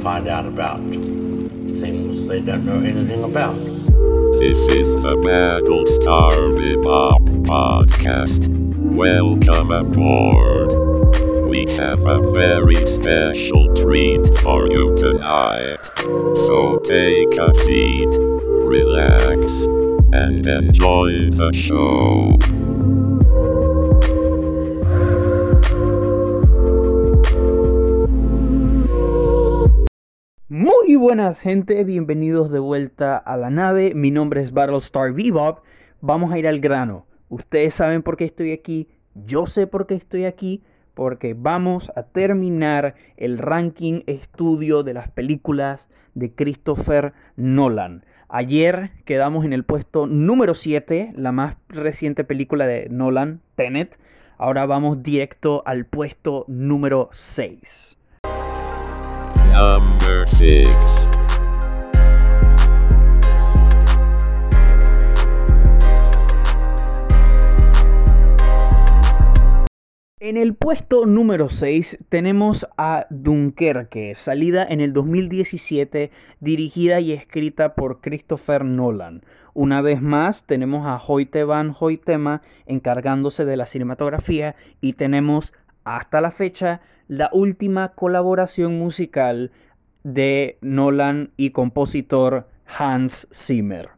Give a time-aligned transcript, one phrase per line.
[0.00, 3.54] find out about things they don't know anything about.
[4.38, 8.48] This is the Battlestar Bebop podcast.
[8.78, 10.70] Welcome aboard.
[11.48, 15.84] We have a very special treat for you tonight.
[16.46, 19.66] So take a seat, relax,
[20.12, 22.38] and enjoy the show.
[31.00, 33.94] Buenas gente, bienvenidos de vuelta a la nave.
[33.94, 35.64] Mi nombre es Battlestar Bebop.
[36.02, 37.06] Vamos a ir al grano.
[37.30, 38.86] Ustedes saben por qué estoy aquí.
[39.14, 40.62] Yo sé por qué estoy aquí.
[40.92, 48.04] Porque vamos a terminar el ranking estudio de las películas de Christopher Nolan.
[48.28, 53.98] Ayer quedamos en el puesto número 7, la más reciente película de Nolan, Tenet.
[54.36, 57.96] Ahora vamos directo al puesto número 6.
[59.52, 60.68] Number 6.
[70.20, 77.74] En el puesto número 6 tenemos a Dunkerque, salida en el 2017, dirigida y escrita
[77.74, 79.24] por Christopher Nolan.
[79.54, 85.52] Una vez más tenemos a Hoyte van Hoytema encargándose de la cinematografía y tenemos
[85.84, 89.50] hasta la fecha la última colaboración musical
[90.04, 93.90] de Nolan y compositor Hans Zimmer.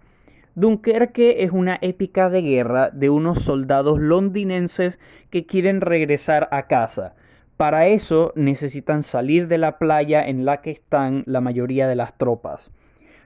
[0.54, 4.98] Dunkerque es una épica de guerra de unos soldados londinenses
[5.30, 7.14] que quieren regresar a casa.
[7.56, 12.18] Para eso necesitan salir de la playa en la que están la mayoría de las
[12.18, 12.70] tropas.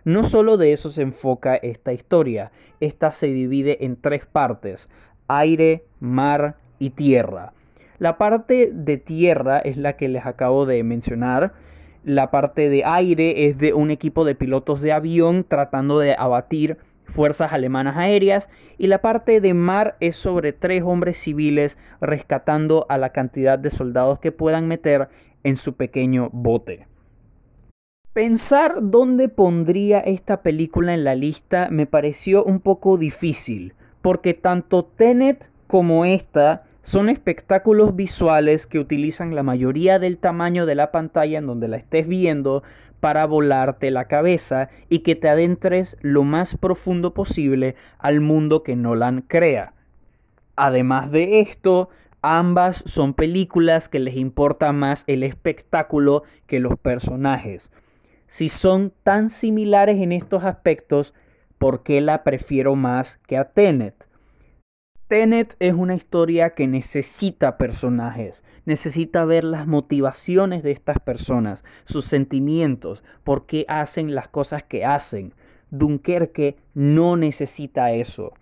[0.05, 4.89] No solo de eso se enfoca esta historia, esta se divide en tres partes,
[5.27, 7.55] aire, mar y tierra.
[7.99, 11.55] La parte de tierra es la que les acabo de mencionar,
[12.05, 16.79] la parte de aire es de un equipo de pilotos de avión tratando de abatir
[17.05, 22.99] fuerzas alemanas aéreas y la parte de mar es sobre tres hombres civiles rescatando a
[22.99, 25.09] la cantidad de soldados que puedan meter
[25.43, 26.87] en su pequeño bote.
[28.13, 34.85] Pensar dónde pondría esta película en la lista me pareció un poco difícil, porque tanto
[34.85, 41.39] Tenet como esta son espectáculos visuales que utilizan la mayoría del tamaño de la pantalla
[41.39, 42.63] en donde la estés viendo
[43.01, 48.77] para volarte la cabeza y que te adentres lo más profundo posible al mundo que
[48.77, 49.75] Nolan crea.
[50.55, 51.89] Además de esto,
[52.23, 57.73] ambas son películas que les importa más el espectáculo que los personajes.
[58.29, 61.15] Si son tan similares en estos aspectos,
[61.59, 64.06] ¿por qué la prefiero más que a Tenet?
[65.09, 72.07] Tenet es una historia que necesita personajes, necesita ver las motivaciones de estas personas, sus
[72.07, 75.33] sentimientos, por qué hacen las cosas que hacen.
[75.71, 78.33] Dunkerque no necesita eso.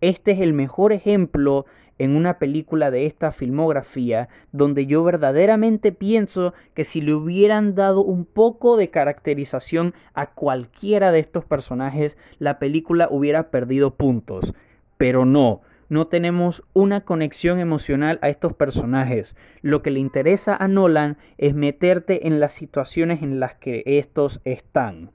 [0.00, 1.66] Este es el mejor ejemplo
[1.98, 8.00] en una película de esta filmografía donde yo verdaderamente pienso que si le hubieran dado
[8.00, 14.54] un poco de caracterización a cualquiera de estos personajes, la película hubiera perdido puntos.
[14.96, 19.36] Pero no, no tenemos una conexión emocional a estos personajes.
[19.62, 24.40] Lo que le interesa a Nolan es meterte en las situaciones en las que estos
[24.44, 25.12] están.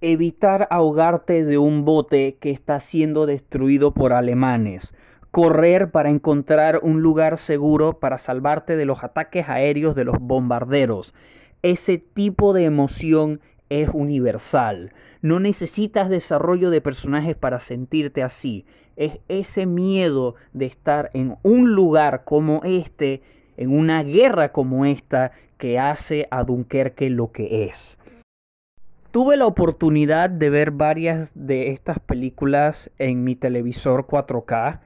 [0.00, 4.94] Evitar ahogarte de un bote que está siendo destruido por alemanes.
[5.30, 11.14] Correr para encontrar un lugar seguro para salvarte de los ataques aéreos de los bombarderos.
[11.62, 14.92] Ese tipo de emoción es universal.
[15.20, 18.64] No necesitas desarrollo de personajes para sentirte así.
[18.98, 23.22] Es ese miedo de estar en un lugar como este,
[23.56, 27.98] en una guerra como esta, que hace a Dunkerque lo que es.
[29.10, 34.80] Tuve la oportunidad de ver varias de estas películas en mi televisor 4K.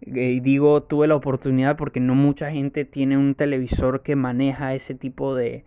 [0.00, 4.94] Y digo, tuve la oportunidad porque no mucha gente tiene un televisor que maneja ese
[4.94, 5.64] tipo de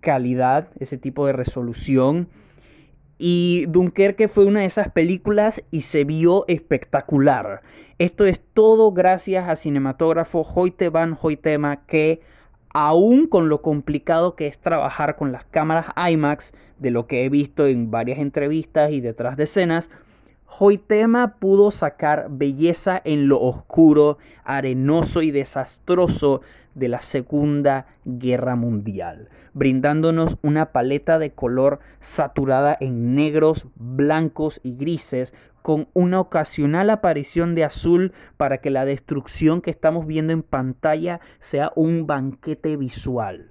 [0.00, 2.28] calidad, ese tipo de resolución.
[3.18, 7.62] Y Dunkerque fue una de esas películas y se vio espectacular.
[7.98, 12.20] Esto es todo gracias a cinematógrafo Hoyte van Hoytema que
[12.74, 17.30] aún con lo complicado que es trabajar con las cámaras IMAX, de lo que he
[17.30, 19.88] visto en varias entrevistas y detrás de escenas,
[20.58, 26.42] Hoytema pudo sacar belleza en lo oscuro, arenoso y desastroso
[26.76, 34.76] de la Segunda Guerra Mundial, brindándonos una paleta de color saturada en negros, blancos y
[34.76, 40.44] grises, con una ocasional aparición de azul para que la destrucción que estamos viendo en
[40.44, 43.50] pantalla sea un banquete visual.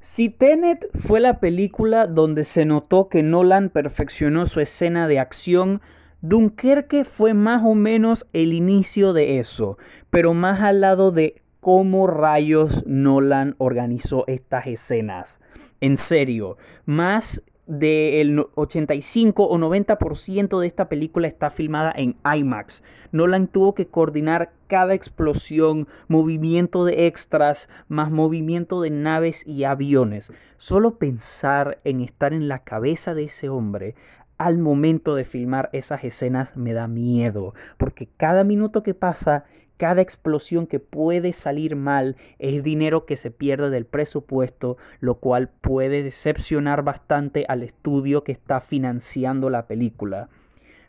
[0.00, 5.80] Si Tenet fue la película donde se notó que Nolan perfeccionó su escena de acción,
[6.22, 9.78] Dunkerque fue más o menos el inicio de eso,
[10.10, 15.40] pero más al lado de cómo rayos Nolan organizó estas escenas.
[15.80, 16.56] En serio,
[16.86, 22.82] más del 85 o 90% de esta película está filmada en IMAX.
[23.12, 30.32] Nolan tuvo que coordinar cada explosión, movimiento de extras, más movimiento de naves y aviones.
[30.56, 33.94] Solo pensar en estar en la cabeza de ese hombre
[34.38, 39.44] al momento de filmar esas escenas me da miedo, porque cada minuto que pasa
[39.78, 45.48] cada explosión que puede salir mal es dinero que se pierde del presupuesto, lo cual
[45.48, 50.28] puede decepcionar bastante al estudio que está financiando la película.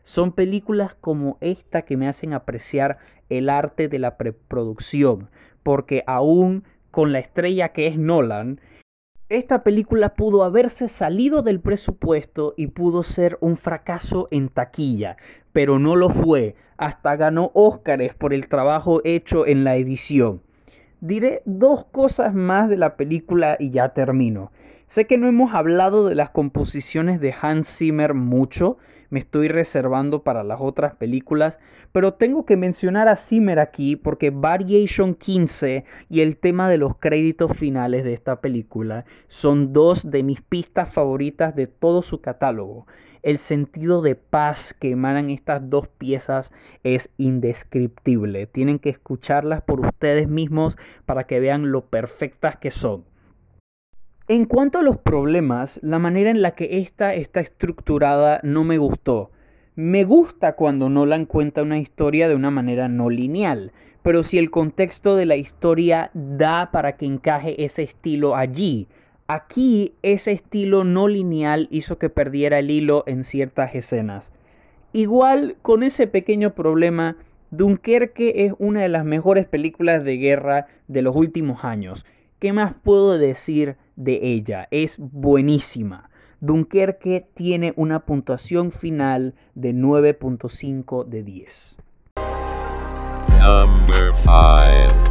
[0.04, 2.98] Son películas como esta que me hacen apreciar
[3.30, 5.30] el arte de la preproducción,
[5.62, 8.60] porque aún con la estrella que es Nolan,
[9.30, 15.18] esta película pudo haberse salido del presupuesto y pudo ser un fracaso en taquilla,
[15.54, 16.56] pero no lo fue.
[16.78, 20.42] Hasta ganó Óscares por el trabajo hecho en la edición.
[21.00, 24.52] Diré dos cosas más de la película y ya termino.
[24.88, 28.80] Sé que no hemos hablado de las composiciones de Hans Zimmer mucho,
[29.10, 31.60] me estoy reservando para las otras películas,
[31.92, 36.98] pero tengo que mencionar a Zimmer aquí porque Variation 15 y el tema de los
[36.98, 42.86] créditos finales de esta película son dos de mis pistas favoritas de todo su catálogo.
[43.22, 46.52] El sentido de paz que emanan estas dos piezas
[46.84, 48.48] es indescriptible.
[48.48, 53.04] Tienen que escucharlas por ustedes mismos para que vean lo perfectas que son.
[54.32, 58.78] En cuanto a los problemas, la manera en la que esta está estructurada no me
[58.78, 59.32] gustó.
[59.76, 63.72] Me gusta cuando Nolan cuenta una historia de una manera no lineal,
[64.04, 68.88] pero si el contexto de la historia da para que encaje ese estilo allí,
[69.26, 74.32] aquí ese estilo no lineal hizo que perdiera el hilo en ciertas escenas.
[74.94, 77.18] Igual con ese pequeño problema,
[77.50, 82.06] Dunkerque es una de las mejores películas de guerra de los últimos años.
[82.38, 83.76] ¿Qué más puedo decir?
[84.00, 84.68] De ella.
[84.72, 86.10] Es buenísima.
[86.40, 91.78] Dunkerque tiene una puntuación final de 9.5 de 10.
[93.44, 95.10] Number 5.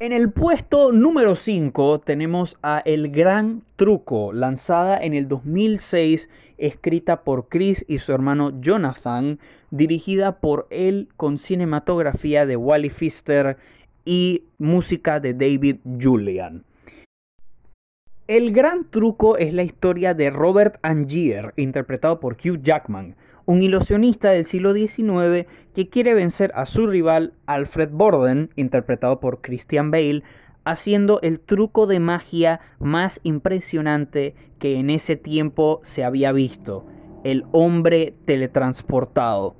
[0.00, 7.24] En el puesto número 5 tenemos a El Gran Truco, lanzada en el 2006, escrita
[7.24, 9.40] por Chris y su hermano Jonathan,
[9.70, 13.56] dirigida por él con cinematografía de Wally Pfister
[14.04, 16.64] y música de David Julian.
[18.26, 23.16] El Gran Truco es la historia de Robert Angier, interpretado por Hugh Jackman,
[23.46, 29.40] un ilusionista del siglo XIX que quiere vencer a su rival Alfred Borden, interpretado por
[29.40, 30.22] Christian Bale,
[30.64, 36.84] haciendo el truco de magia más impresionante que en ese tiempo se había visto,
[37.24, 39.56] el hombre teletransportado.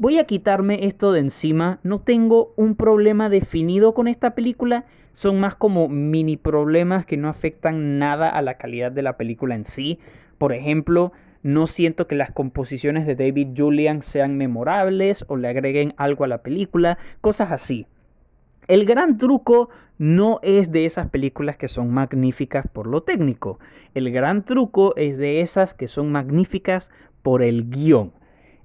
[0.00, 5.40] Voy a quitarme esto de encima, no tengo un problema definido con esta película, son
[5.40, 9.64] más como mini problemas que no afectan nada a la calidad de la película en
[9.64, 9.98] sí.
[10.38, 11.10] Por ejemplo,
[11.42, 16.28] no siento que las composiciones de David Julian sean memorables o le agreguen algo a
[16.28, 17.88] la película, cosas así.
[18.68, 19.68] El gran truco
[19.98, 23.58] no es de esas películas que son magníficas por lo técnico.
[23.94, 26.88] El gran truco es de esas que son magníficas
[27.22, 28.12] por el guion.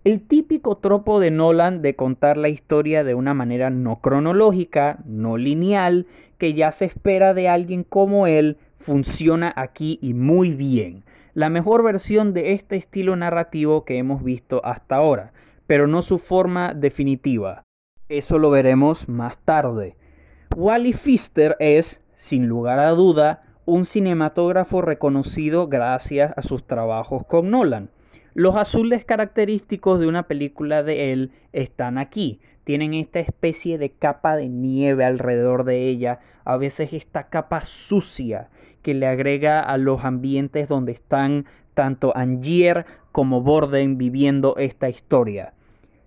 [0.04, 5.38] El típico tropo de Nolan de contar la historia de una manera no cronológica, no
[5.38, 6.08] lineal,
[6.38, 11.84] que ya se espera de alguien como él, funciona aquí y muy bien la mejor
[11.84, 15.34] versión de este estilo narrativo que hemos visto hasta ahora,
[15.66, 17.64] pero no su forma definitiva.
[18.10, 19.96] Eso lo veremos más tarde.
[20.56, 27.50] Wally Pfister es, sin lugar a duda, un cinematógrafo reconocido gracias a sus trabajos con
[27.50, 27.90] Nolan.
[28.36, 32.42] Los azules característicos de una película de él están aquí.
[32.64, 38.50] Tienen esta especie de capa de nieve alrededor de ella, a veces esta capa sucia
[38.82, 45.54] que le agrega a los ambientes donde están tanto Angier como Borden viviendo esta historia.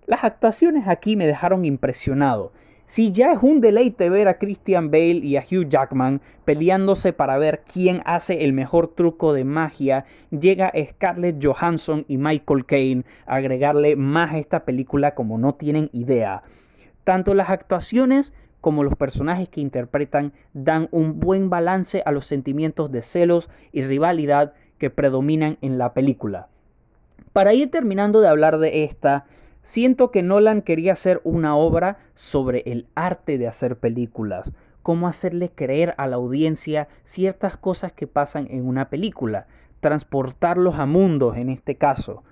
[0.05, 2.51] Las actuaciones aquí me dejaron impresionado.
[2.89, 7.37] Si ya es un deleite ver a Christian Bale y a Hugh Jackman peleándose para
[7.37, 13.35] ver quién hace el mejor truco de magia, llega Scarlett Johansson y Michael Caine a
[13.35, 16.43] agregarle más a esta película como no tienen idea.
[17.03, 22.89] Tanto las actuaciones como los personajes que interpretan dan un buen balance a los sentimientos
[22.89, 26.47] de celos y rivalidad que predominan en la película.
[27.33, 29.25] Para ir terminando de hablar de esta,
[29.67, 35.51] Siento que Nolan quería hacer una obra sobre el arte de hacer películas, cómo hacerle
[35.53, 39.47] creer a la audiencia ciertas cosas que pasan en una película,
[39.81, 42.23] transportarlos a mundos en este caso.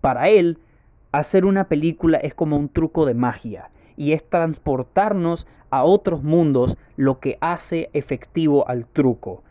[0.00, 0.58] Para él,
[1.10, 6.76] hacer una película es como un truco de magia y es transportarnos a otros mundos
[6.96, 9.42] lo que hace efectivo al truco.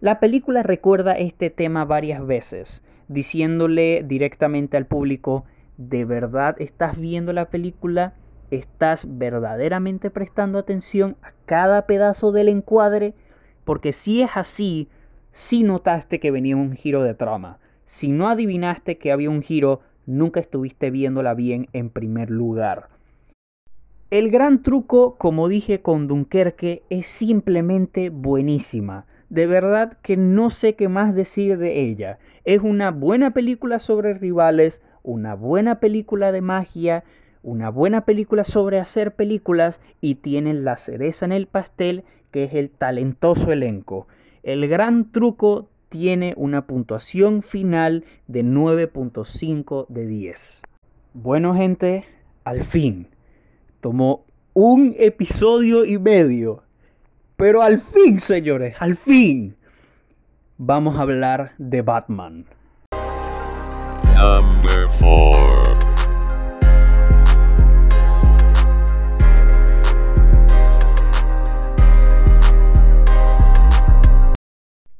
[0.00, 5.44] La película recuerda este tema varias veces, diciéndole directamente al público,
[5.78, 8.12] ¿de verdad estás viendo la película?
[8.50, 13.14] ¿Estás verdaderamente prestando atención a cada pedazo del encuadre?
[13.64, 14.88] Porque si es así,
[15.32, 17.58] si notaste que venía un giro de trama.
[17.86, 22.88] Si no adivinaste que había un giro, nunca estuviste viéndola bien en primer lugar.
[24.10, 29.06] El gran truco, como dije con Dunkerque, es simplemente buenísima.
[29.28, 32.18] De verdad que no sé qué más decir de ella.
[32.44, 37.04] Es una buena película sobre rivales, una buena película de magia,
[37.42, 42.54] una buena película sobre hacer películas y tienen la cereza en el pastel que es
[42.54, 44.06] el talentoso elenco.
[44.42, 50.62] El gran truco tiene una puntuación final de 9.5 de 10.
[51.14, 52.04] Bueno gente,
[52.44, 53.08] al fin,
[53.80, 54.24] tomó
[54.54, 56.62] un episodio y medio.
[57.36, 59.56] Pero al fin, señores, al fin,
[60.56, 62.46] vamos a hablar de Batman.
[64.18, 64.67] Number
[65.00, 65.58] 4.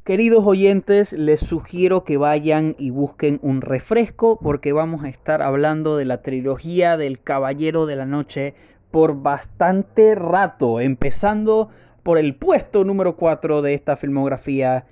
[0.09, 5.99] Queridos oyentes, les sugiero que vayan y busquen un refresco porque vamos a estar hablando
[5.99, 8.55] de la trilogía del Caballero de la Noche
[8.91, 11.69] por bastante rato, empezando
[12.03, 14.87] por el puesto número 4 de esta filmografía,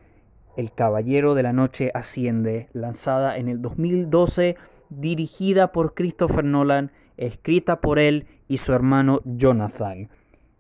[0.55, 4.57] El Caballero de la Noche Asciende, lanzada en el 2012,
[4.91, 10.09] dirigida por Christopher Nolan, escrita por él y su hermano Jonathan.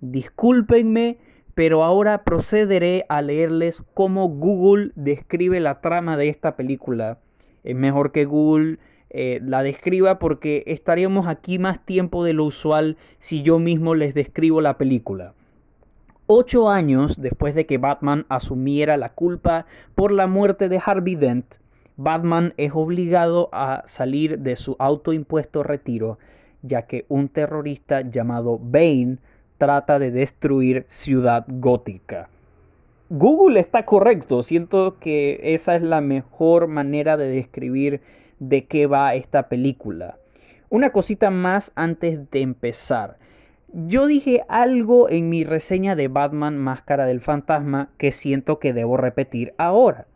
[0.00, 1.18] Discúlpenme
[1.56, 7.18] pero ahora procederé a leerles cómo Google describe la trama de esta película.
[7.64, 8.78] Es mejor que Google
[9.08, 14.12] eh, la describa porque estaríamos aquí más tiempo de lo usual si yo mismo les
[14.12, 15.32] describo la película.
[16.26, 19.64] Ocho años después de que Batman asumiera la culpa
[19.94, 21.46] por la muerte de Harvey Dent,
[21.96, 26.18] Batman es obligado a salir de su autoimpuesto retiro,
[26.62, 29.18] ya que un terrorista llamado Bane
[29.56, 32.28] trata de destruir Ciudad Gótica.
[33.08, 38.02] Google está correcto, siento que esa es la mejor manera de describir
[38.40, 40.18] de qué va esta película.
[40.68, 43.18] Una cosita más antes de empezar.
[43.72, 48.96] Yo dije algo en mi reseña de Batman Máscara del Fantasma que siento que debo
[48.96, 50.06] repetir ahora.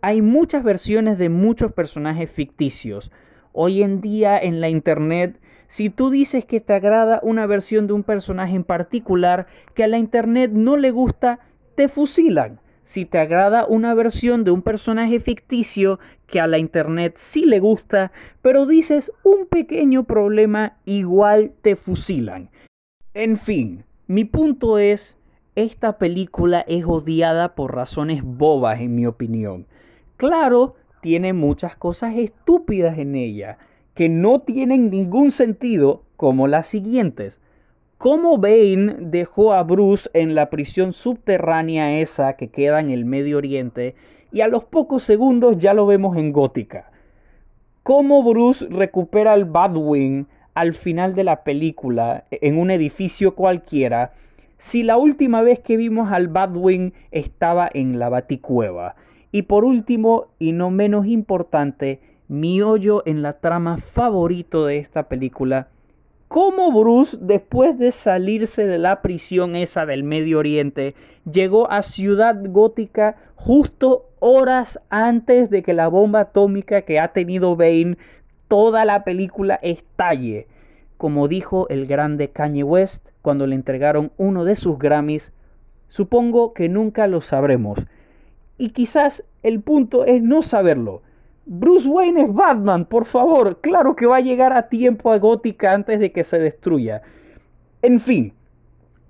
[0.00, 3.10] Hay muchas versiones de muchos personajes ficticios.
[3.52, 7.92] Hoy en día en la internet si tú dices que te agrada una versión de
[7.92, 11.40] un personaje en particular que a la internet no le gusta,
[11.74, 12.60] te fusilan.
[12.84, 17.60] Si te agrada una versión de un personaje ficticio que a la internet sí le
[17.60, 22.50] gusta, pero dices un pequeño problema, igual te fusilan.
[23.12, 25.18] En fin, mi punto es,
[25.54, 29.66] esta película es odiada por razones bobas en mi opinión.
[30.18, 33.56] Claro, tiene muchas cosas estúpidas en ella,
[33.94, 37.40] que no tienen ningún sentido como las siguientes.
[37.98, 43.36] ¿Cómo Bane dejó a Bruce en la prisión subterránea esa que queda en el Medio
[43.36, 43.94] Oriente
[44.32, 46.90] y a los pocos segundos ya lo vemos en Gótica?
[47.84, 54.14] ¿Cómo Bruce recupera al Badwin al final de la película en un edificio cualquiera
[54.58, 58.96] si la última vez que vimos al Badwin estaba en la Baticueva?
[59.30, 65.08] Y por último, y no menos importante, mi hoyo en la trama favorito de esta
[65.08, 65.68] película.
[66.28, 70.94] Cómo Bruce, después de salirse de la prisión esa del Medio Oriente,
[71.30, 77.56] llegó a Ciudad Gótica justo horas antes de que la bomba atómica que ha tenido
[77.56, 77.96] Bane
[78.46, 80.48] toda la película estalle.
[80.98, 85.32] Como dijo el grande Kanye West cuando le entregaron uno de sus Grammys,
[85.88, 87.78] supongo que nunca lo sabremos.
[88.58, 91.02] Y quizás el punto es no saberlo
[91.50, 93.62] Bruce Wayne es Batman, por favor.
[93.62, 97.00] Claro que va a llegar a tiempo a Gótica antes de que se destruya.
[97.80, 98.34] En fin,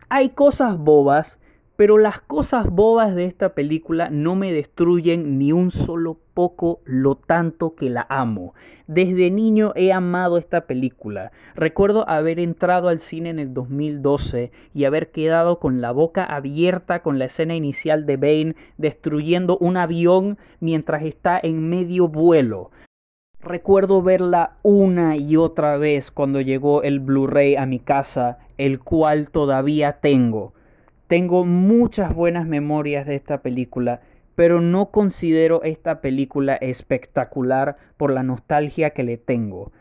[0.09, 1.41] hay cosas bobas
[1.79, 7.15] pero las cosas bobas de esta película no me destruyen ni un solo poco lo
[7.15, 8.55] tanto que la amo.
[8.89, 11.31] Desde niño he amado esta película.
[11.55, 17.01] Recuerdo haber entrado al cine en el 2012 y haber quedado con la boca abierta
[17.01, 22.73] con la escena inicial de Bane destruyendo un avión mientras está en medio vuelo.
[23.39, 29.31] Recuerdo verla una y otra vez cuando llegó el Blu-ray a mi casa, el cual
[29.31, 30.55] todavía tengo.
[31.09, 34.03] Tengo muchas buenas memorias de esta película,
[34.35, 39.73] pero no considero esta película espectacular por la nostalgia que le tengo.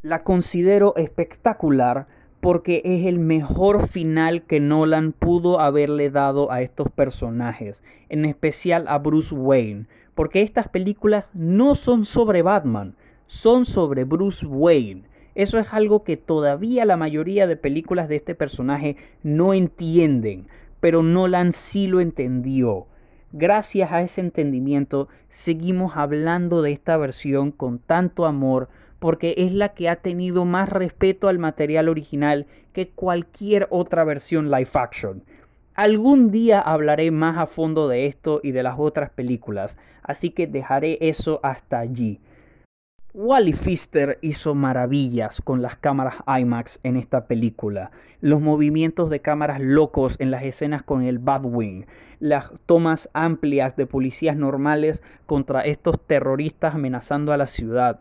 [0.00, 2.06] La considero espectacular
[2.40, 8.88] porque es el mejor final que Nolan pudo haberle dado a estos personajes, en especial
[8.88, 9.84] a Bruce Wayne,
[10.14, 12.96] porque estas películas no son sobre Batman,
[13.26, 15.02] son sobre Bruce Wayne.
[15.34, 20.48] Eso es algo que todavía la mayoría de películas de este personaje no entienden,
[20.80, 22.86] pero Nolan sí lo entendió.
[23.32, 28.68] Gracias a ese entendimiento seguimos hablando de esta versión con tanto amor
[28.98, 34.50] porque es la que ha tenido más respeto al material original que cualquier otra versión
[34.50, 35.22] live action.
[35.74, 40.46] Algún día hablaré más a fondo de esto y de las otras películas, así que
[40.46, 42.20] dejaré eso hasta allí.
[43.12, 47.90] Wally Pfister hizo maravillas con las cámaras IMAX en esta película.
[48.20, 51.86] Los movimientos de cámaras locos en las escenas con el Batwing,
[52.20, 57.98] las tomas amplias de policías normales contra estos terroristas amenazando a la ciudad.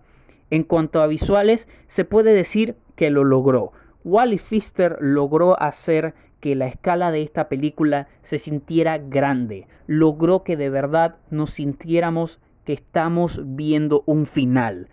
[0.52, 3.72] En cuanto a visuales, se puede decir que lo logró.
[4.04, 9.68] Wally Pfister logró hacer que la escala de esta película se sintiera grande.
[9.88, 12.40] Logró que de verdad nos sintiéramos
[12.74, 14.90] estamos viendo un final.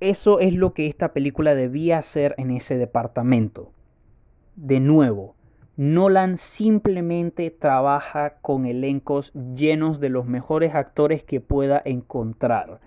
[0.00, 3.72] Eso es lo que esta película debía hacer en ese departamento.
[4.56, 5.36] De nuevo,
[5.76, 12.80] Nolan simplemente trabaja con elencos llenos de los mejores actores que pueda encontrar.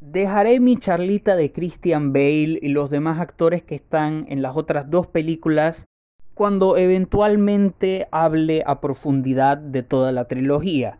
[0.00, 4.90] Dejaré mi charlita de Christian Bale y los demás actores que están en las otras
[4.90, 5.86] dos películas
[6.34, 10.98] cuando eventualmente hable a profundidad de toda la trilogía.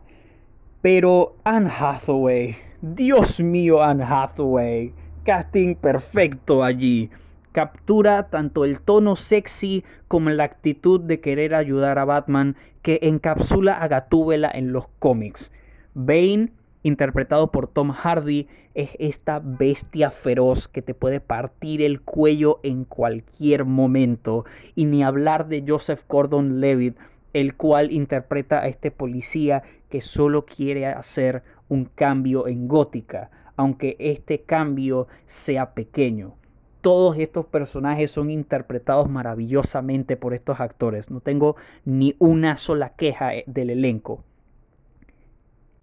[0.81, 4.93] Pero Anne Hathaway, Dios mío Anne Hathaway,
[5.23, 7.09] casting perfecto allí.
[7.51, 13.73] Captura tanto el tono sexy como la actitud de querer ayudar a Batman que encapsula
[13.73, 15.51] a Gatúbela en los cómics.
[15.95, 22.59] Bane, interpretado por Tom Hardy, es esta bestia feroz que te puede partir el cuello
[22.61, 24.45] en cualquier momento.
[24.75, 26.95] Y ni hablar de Joseph Gordon-Levitt,
[27.37, 33.95] el cual interpreta a este policía que solo quiere hacer un cambio en Gótica, aunque
[33.99, 36.33] este cambio sea pequeño.
[36.81, 41.11] Todos estos personajes son interpretados maravillosamente por estos actores.
[41.11, 44.23] No tengo ni una sola queja eh, del elenco.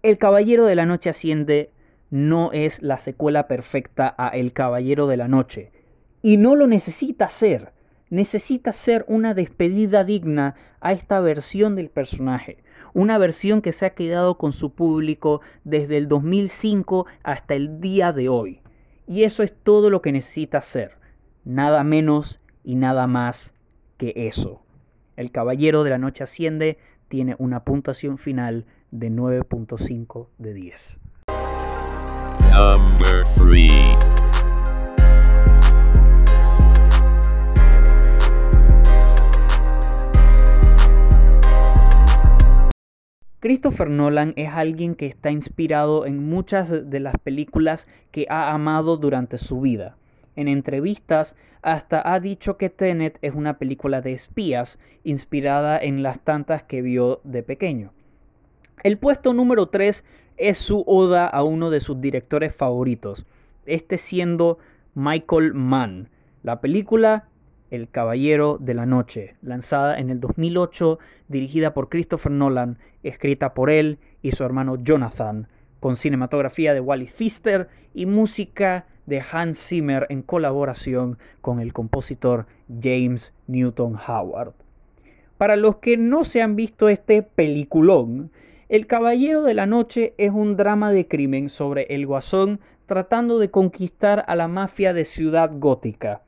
[0.03, 1.71] El Caballero de la Noche Asciende
[2.09, 5.71] no es la secuela perfecta a El Caballero de la Noche.
[6.21, 7.71] Y no lo necesita ser
[8.15, 12.63] necesita ser una despedida digna a esta versión del personaje.
[12.93, 18.13] Una versión que se ha quedado con su público desde el 2005 hasta el día
[18.13, 18.61] de hoy.
[19.05, 20.97] Y eso es todo lo que necesita ser.
[21.43, 23.53] Nada menos y nada más
[23.97, 24.63] que eso.
[25.17, 30.99] El Caballero de la Noche Asciende tiene una puntuación final de 9.5 de 10.
[32.53, 34.14] Number 3
[43.45, 48.97] Christopher Nolan es alguien que está inspirado en muchas de las películas que ha amado
[48.97, 49.97] durante su vida.
[50.35, 56.21] En entrevistas hasta ha dicho que Tenet es una película de espías inspirada en las
[56.21, 57.93] tantas que vio de pequeño.
[58.81, 60.03] El puesto número 3
[60.37, 63.27] es su oda a uno de sus directores favoritos,
[63.67, 64.57] este siendo
[64.95, 66.09] Michael Mann.
[66.41, 67.27] La película
[67.71, 73.69] el Caballero de la Noche, lanzada en el 2008, dirigida por Christopher Nolan, escrita por
[73.69, 75.47] él y su hermano Jonathan,
[75.79, 82.47] con cinematografía de Wally Pfister y música de Hans Zimmer en colaboración con el compositor
[82.81, 84.53] James Newton Howard.
[85.37, 88.31] Para los que no se han visto este peliculón,
[88.67, 93.51] El Caballero de la Noche es un drama de crimen sobre el guasón tratando de
[93.51, 96.24] conquistar a la mafia de Ciudad Gótica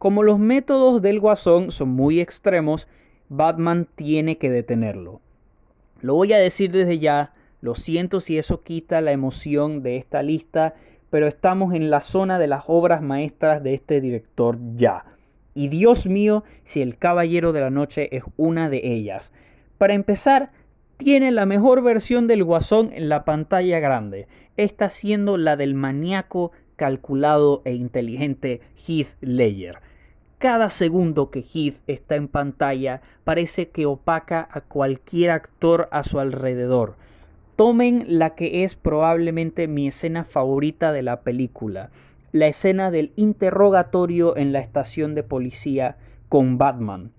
[0.00, 2.88] como los métodos del guasón son muy extremos,
[3.28, 5.20] Batman tiene que detenerlo.
[6.00, 10.22] Lo voy a decir desde ya, lo siento si eso quita la emoción de esta
[10.22, 10.74] lista,
[11.10, 15.04] pero estamos en la zona de las obras maestras de este director ya.
[15.52, 19.32] Y Dios mío, si El Caballero de la Noche es una de ellas.
[19.76, 20.50] Para empezar,
[20.96, 26.52] tiene la mejor versión del Guasón en la pantalla grande, esta siendo la del maníaco,
[26.76, 29.89] calculado e inteligente Heath Ledger.
[30.40, 36.18] Cada segundo que Heath está en pantalla parece que opaca a cualquier actor a su
[36.18, 36.96] alrededor.
[37.56, 41.90] Tomen la que es probablemente mi escena favorita de la película,
[42.32, 45.98] la escena del interrogatorio en la estación de policía
[46.30, 47.12] con Batman.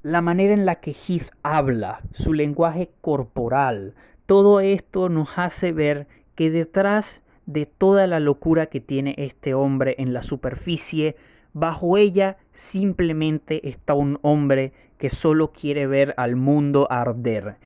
[0.00, 6.06] La manera en la que Heath habla, su lenguaje corporal, todo esto nos hace ver
[6.36, 11.16] que detrás de toda la locura que tiene este hombre en la superficie,
[11.52, 17.56] bajo ella simplemente está un hombre que solo quiere ver al mundo arder.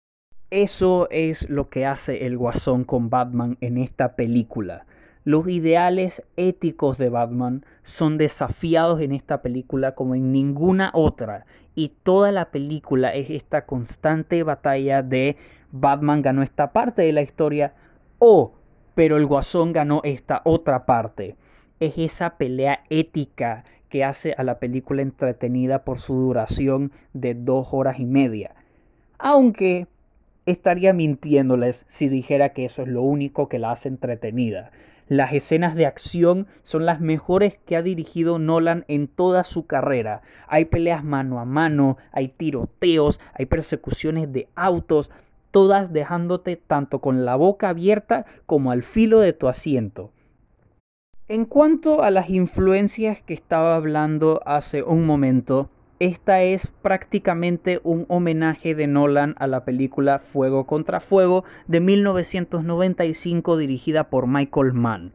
[0.50, 4.86] Eso es lo que hace el guasón con Batman en esta película.
[5.24, 11.46] Los ideales éticos de Batman son desafiados en esta película como en ninguna otra.
[11.74, 15.36] Y toda la película es esta constante batalla de
[15.72, 17.74] Batman ganó esta parte de la historia
[18.18, 18.54] o
[18.94, 21.36] pero el guasón ganó esta otra parte.
[21.80, 27.68] Es esa pelea ética que hace a la película entretenida por su duración de dos
[27.72, 28.54] horas y media.
[29.18, 29.86] Aunque
[30.46, 34.70] estaría mintiéndoles si dijera que eso es lo único que la hace entretenida.
[35.06, 40.22] Las escenas de acción son las mejores que ha dirigido Nolan en toda su carrera.
[40.48, 45.10] Hay peleas mano a mano, hay tiroteos, hay persecuciones de autos,
[45.50, 50.10] todas dejándote tanto con la boca abierta como al filo de tu asiento.
[51.26, 58.04] En cuanto a las influencias que estaba hablando hace un momento, esta es prácticamente un
[58.08, 65.12] homenaje de Nolan a la película Fuego contra Fuego de 1995 dirigida por Michael Mann.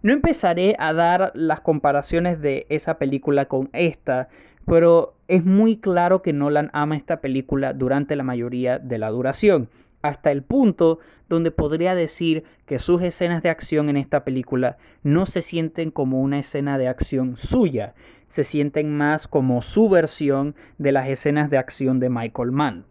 [0.00, 4.28] No empezaré a dar las comparaciones de esa película con esta,
[4.64, 9.68] pero es muy claro que Nolan ama esta película durante la mayoría de la duración,
[10.02, 15.26] hasta el punto donde podría decir que sus escenas de acción en esta película no
[15.26, 17.94] se sienten como una escena de acción suya,
[18.28, 22.86] se sienten más como su versión de las escenas de acción de Michael Mann.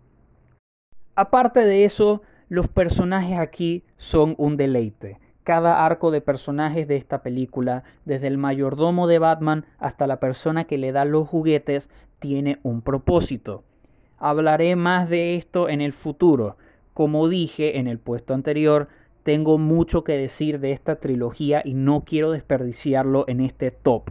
[1.15, 5.19] Aparte de eso, los personajes aquí son un deleite.
[5.43, 10.65] Cada arco de personajes de esta película, desde el mayordomo de Batman hasta la persona
[10.65, 11.89] que le da los juguetes,
[12.19, 13.63] tiene un propósito.
[14.17, 16.57] Hablaré más de esto en el futuro.
[16.97, 18.87] Como dije en el puesto anterior,
[19.21, 24.09] tengo mucho que decir de esta trilogía y no quiero desperdiciarlo en este top.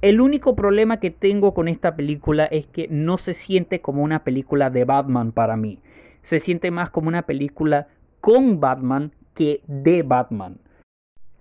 [0.00, 4.22] El único problema que tengo con esta película es que no se siente como una
[4.22, 5.80] película de Batman para mí.
[6.22, 7.88] Se siente más como una película
[8.20, 10.58] con Batman que de Batman.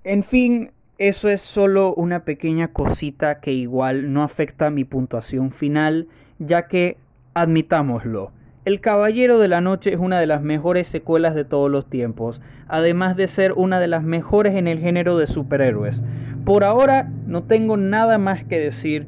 [0.04, 6.08] En fin, eso es solo una pequeña cosita que igual no afecta mi puntuación final,
[6.40, 6.98] ya que,
[7.36, 8.32] admitámoslo,
[8.66, 12.40] el Caballero de la Noche es una de las mejores secuelas de todos los tiempos,
[12.70, 16.02] además de ser una de las mejores en el género de superhéroes.
[16.46, 19.08] Por ahora no tengo nada más que decir.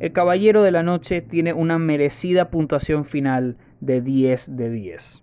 [0.00, 5.22] El Caballero de la Noche tiene una merecida puntuación final de 10 de 10.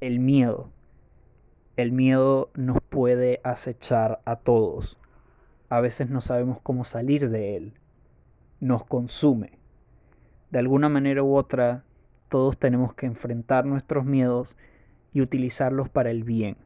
[0.00, 0.75] El miedo.
[1.76, 4.96] El miedo nos puede acechar a todos.
[5.68, 7.74] A veces no sabemos cómo salir de él.
[8.60, 9.58] Nos consume.
[10.50, 11.84] De alguna manera u otra,
[12.30, 14.56] todos tenemos que enfrentar nuestros miedos
[15.12, 16.56] y utilizarlos para el bien,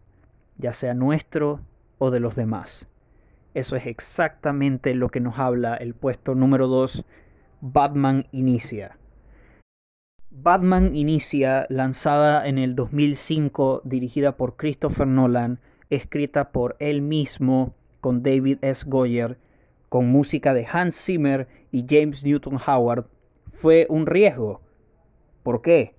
[0.58, 1.60] ya sea nuestro
[1.98, 2.86] o de los demás.
[3.52, 7.04] Eso es exactamente lo que nos habla el puesto número 2,
[7.60, 8.99] Batman Inicia.
[10.32, 15.58] Batman Inicia, lanzada en el 2005, dirigida por Christopher Nolan,
[15.90, 18.84] escrita por él mismo, con David S.
[18.86, 19.38] Goyer,
[19.88, 23.06] con música de Hans Zimmer y James Newton Howard,
[23.52, 24.60] fue un riesgo.
[25.42, 25.96] ¿Por qué?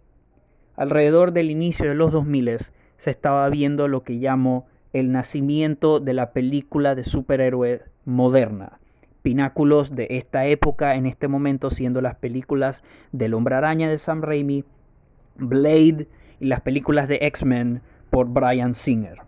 [0.78, 2.58] Alrededor del inicio de los 2000
[2.98, 8.81] se estaba viendo lo que llamo el nacimiento de la película de superhéroe moderna
[9.22, 14.22] pináculos de esta época en este momento siendo las películas del Hombre Araña de Sam
[14.22, 14.66] Raimi,
[15.36, 16.08] Blade
[16.40, 19.20] y las películas de X-Men por Brian Singer.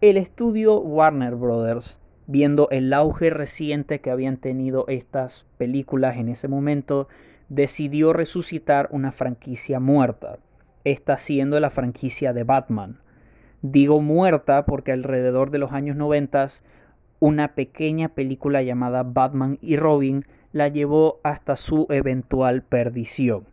[0.00, 6.48] El estudio Warner Brothers, viendo el auge reciente que habían tenido estas películas en ese
[6.48, 7.08] momento,
[7.48, 10.38] decidió resucitar una franquicia muerta,
[10.84, 13.00] esta siendo la franquicia de Batman.
[13.62, 16.48] Digo muerta porque alrededor de los años 90
[17.20, 23.44] una pequeña película llamada Batman y Robin la llevó hasta su eventual perdición.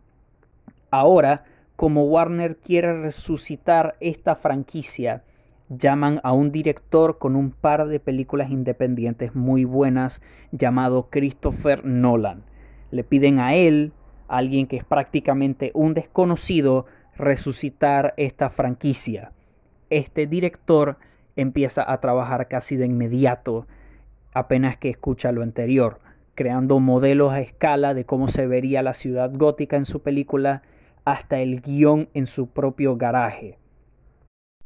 [0.90, 1.44] Ahora,
[1.76, 5.24] como Warner quiere resucitar esta franquicia,
[5.68, 10.20] llaman a un director con un par de películas independientes muy buenas
[10.52, 12.44] llamado Christopher Nolan.
[12.90, 13.92] Le piden a él,
[14.28, 19.32] alguien que es prácticamente un desconocido, resucitar esta franquicia.
[19.90, 20.98] Este director
[21.36, 23.66] empieza a trabajar casi de inmediato
[24.32, 26.00] apenas que escucha lo anterior,
[26.34, 30.62] creando modelos a escala de cómo se vería la ciudad gótica en su película
[31.04, 33.58] hasta el guion en su propio garaje.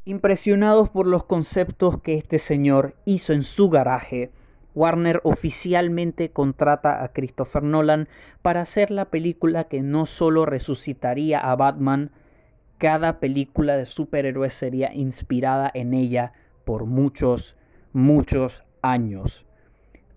[0.05, 4.31] Impresionados por los conceptos que este señor hizo en su garaje,
[4.73, 8.07] Warner oficialmente contrata a Christopher Nolan
[8.41, 12.11] para hacer la película que no solo resucitaría a Batman,
[12.77, 16.33] cada película de superhéroes sería inspirada en ella
[16.69, 17.55] por muchos,
[17.93, 19.43] muchos años.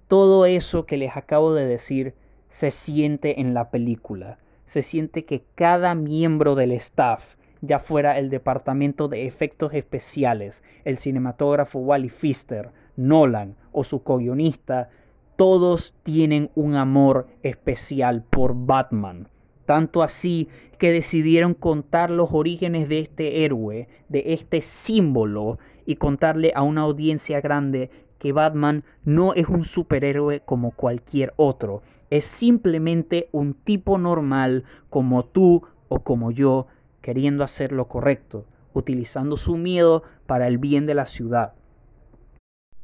[0.06, 2.14] Todo eso que les acabo de decir
[2.50, 4.36] se siente en la película.
[4.66, 10.98] Se siente que cada miembro del staff, ya fuera el departamento de efectos especiales, el
[10.98, 14.90] cinematógrafo Wally Pfister, Nolan o su co-guionista,
[15.36, 19.30] todos tienen un amor especial por Batman.
[19.66, 20.48] Tanto así
[20.78, 26.82] que decidieron contar los orígenes de este héroe, de este símbolo, y contarle a una
[26.82, 31.82] audiencia grande que Batman no es un superhéroe como cualquier otro.
[32.10, 36.66] Es simplemente un tipo normal como tú o como yo,
[37.00, 41.54] queriendo hacer lo correcto, utilizando su miedo para el bien de la ciudad.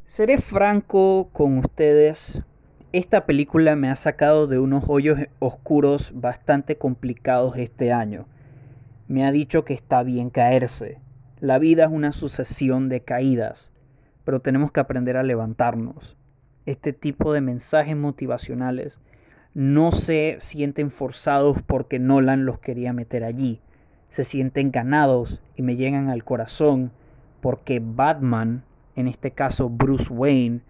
[0.04, 2.42] Seré franco con ustedes,
[2.92, 8.26] esta película me ha sacado de unos hoyos oscuros bastante complicados este año.
[9.08, 10.98] Me ha dicho que está bien caerse.
[11.38, 13.72] La vida es una sucesión de caídas,
[14.24, 16.16] pero tenemos que aprender a levantarnos.
[16.64, 18.98] Este tipo de mensajes motivacionales
[19.52, 23.60] no se sienten forzados porque Nolan los quería meter allí.
[24.08, 26.90] Se sienten ganados y me llegan al corazón
[27.42, 28.64] porque Batman,
[28.96, 30.62] en este caso Bruce Wayne,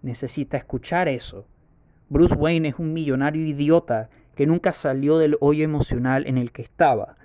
[0.00, 1.46] necesita escuchar eso
[2.08, 6.62] Bruce Wayne es un millonario idiota que nunca salió del hoyo emocional en el que
[6.62, 7.16] estaba.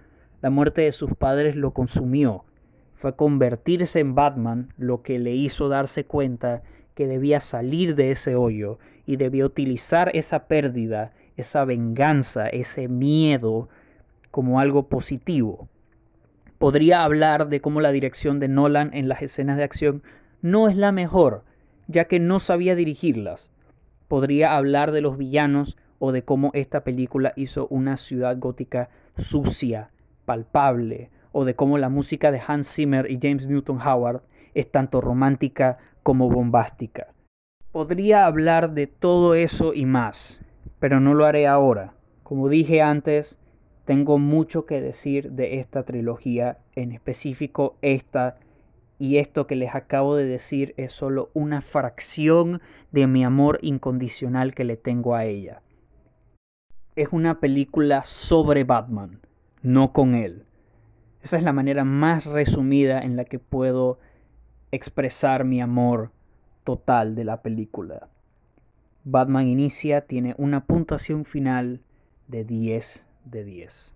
[0.41, 2.45] La muerte de sus padres lo consumió.
[2.95, 6.63] Fue convertirse en Batman lo que le hizo darse cuenta
[6.95, 13.69] que debía salir de ese hoyo y debía utilizar esa pérdida, esa venganza, ese miedo
[14.31, 15.69] como algo positivo.
[16.57, 20.01] Podría hablar de cómo la dirección de Nolan en las escenas de acción
[20.41, 21.43] no es la mejor,
[21.87, 23.51] ya que no sabía dirigirlas
[24.11, 29.91] podría hablar de los villanos o de cómo esta película hizo una ciudad gótica sucia,
[30.25, 34.21] palpable, o de cómo la música de Hans Zimmer y James Newton Howard
[34.53, 37.07] es tanto romántica como bombástica.
[37.71, 40.41] Podría hablar de todo eso y más,
[40.79, 41.93] pero no lo haré ahora.
[42.23, 43.39] Como dije antes,
[43.85, 48.39] tengo mucho que decir de esta trilogía, en específico esta
[49.01, 52.61] y esto que les acabo de decir es solo una fracción
[52.91, 55.63] de mi amor incondicional que le tengo a ella.
[56.95, 59.19] Es una película sobre Batman,
[59.63, 60.45] no con él.
[61.23, 63.97] Esa es la manera más resumida en la que puedo
[64.69, 66.11] expresar mi amor
[66.63, 68.07] total de la película.
[69.03, 71.81] Batman Inicia tiene una puntuación final
[72.27, 73.95] de 10 de 10.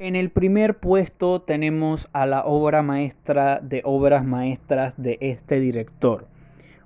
[0.00, 6.28] En el primer puesto tenemos a la obra maestra de obras maestras de este director.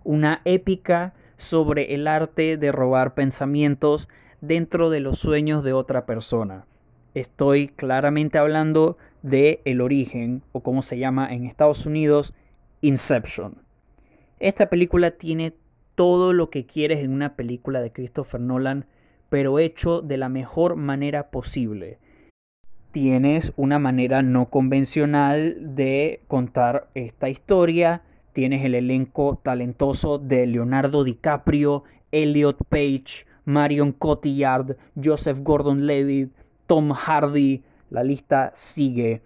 [0.03, 4.09] Una épica sobre el arte de robar pensamientos
[4.41, 6.65] dentro de los sueños de otra persona.
[7.13, 12.33] Estoy claramente hablando de El origen, o como se llama en Estados Unidos,
[12.81, 13.59] Inception.
[14.41, 15.53] Esta película tiene
[15.97, 18.87] todo lo que quieres en una película de Christopher Nolan,
[19.29, 21.99] pero hecho de la mejor manera posible
[22.93, 28.03] tienes una manera no convencional de contar esta historia.
[28.35, 36.33] Tienes el elenco talentoso de Leonardo DiCaprio, Elliot Page, Marion Cotillard, Joseph Gordon-Levitt,
[36.67, 37.63] Tom Hardy.
[37.91, 39.23] La lista sigue.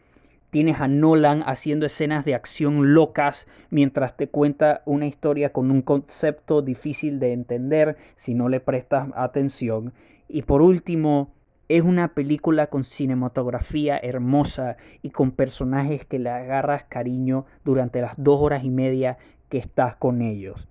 [0.50, 5.82] Tienes a Nolan haciendo escenas de acción locas mientras te cuenta una historia con un
[5.82, 9.92] concepto difícil de entender si no le prestas atención.
[10.28, 11.35] Y por último,
[11.68, 18.14] es una película con cinematografía hermosa y con personajes que le agarras cariño durante las
[18.22, 20.68] dos horas y media que estás con ellos.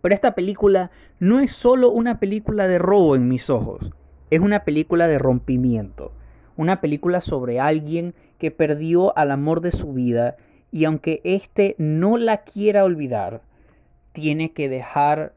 [0.00, 3.92] Pero esta película no es solo una película de robo en mis ojos,
[4.30, 6.12] es una película de rompimiento,
[6.56, 10.36] una película sobre alguien que perdió al amor de su vida
[10.72, 13.42] y aunque éste no la quiera olvidar,
[14.12, 15.34] tiene que dejar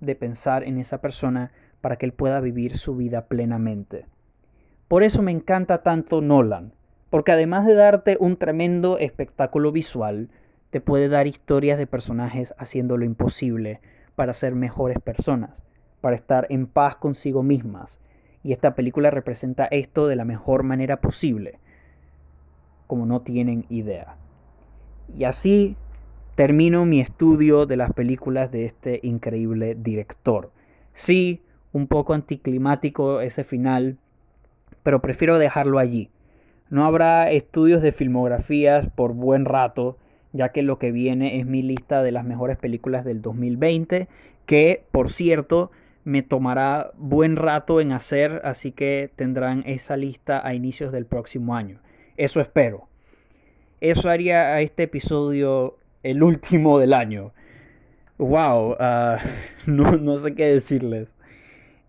[0.00, 4.06] de pensar en esa persona para que él pueda vivir su vida plenamente.
[4.88, 6.72] Por eso me encanta tanto Nolan,
[7.10, 10.30] porque además de darte un tremendo espectáculo visual,
[10.70, 13.80] te puede dar historias de personajes haciendo lo imposible
[14.14, 15.64] para ser mejores personas,
[16.00, 18.00] para estar en paz consigo mismas.
[18.42, 21.58] Y esta película representa esto de la mejor manera posible,
[22.86, 24.16] como no tienen idea.
[25.16, 25.76] Y así
[26.36, 30.52] termino mi estudio de las películas de este increíble director.
[30.94, 33.98] Sí, un poco anticlimático ese final,
[34.82, 36.10] pero prefiero dejarlo allí.
[36.68, 39.96] No habrá estudios de filmografías por buen rato,
[40.32, 44.08] ya que lo que viene es mi lista de las mejores películas del 2020,
[44.46, 45.70] que por cierto
[46.04, 51.54] me tomará buen rato en hacer, así que tendrán esa lista a inicios del próximo
[51.54, 51.80] año.
[52.16, 52.88] Eso espero.
[53.80, 57.32] Eso haría a este episodio el último del año.
[58.18, 59.18] Wow, ah,
[59.66, 61.08] no, sé qué decirles.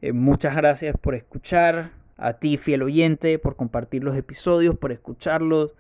[0.01, 5.75] Eh, muchas gracias por escuchar, a ti fiel oyente, por compartir los episodios, por escucharlos,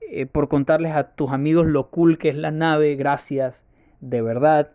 [0.00, 2.94] eh, por contarles a tus amigos lo cool que es la nave.
[2.94, 3.64] Gracias,
[4.00, 4.70] de verdad.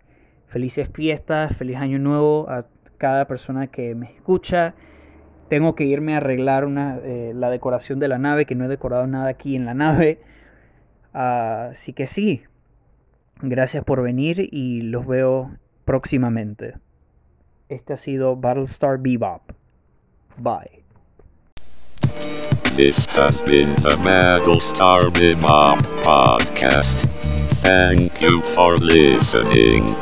[0.47, 4.75] Felices fiestas, feliz año nuevo a cada persona que me escucha.
[5.49, 8.67] Tengo que irme a arreglar una, eh, la decoración de la nave, que no he
[8.67, 10.19] decorado nada aquí en la nave.
[11.13, 12.43] así que sí,
[13.41, 15.51] gracias por venir y los veo
[15.85, 16.75] próximamente.
[17.69, 19.51] Este ha sido Battlestar Bebop.
[20.37, 20.83] Bye.
[22.75, 27.07] This has been the Battlestar Bebop podcast.
[27.61, 29.95] Thank you for listening.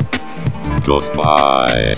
[0.85, 1.95] Goodbye.